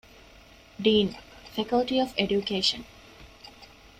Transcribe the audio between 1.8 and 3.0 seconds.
އޮފް އެޑިއުކޭޝަން